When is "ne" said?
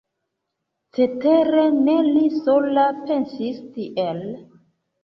1.83-1.99